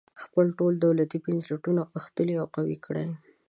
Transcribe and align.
خپل 0.23 0.45
ټول 0.59 0.73
دولتي 0.85 1.17
بنسټونه 1.25 1.81
غښتلي 1.93 2.35
او 2.41 2.47
قوي 2.55 2.77
کړي. 2.85 3.05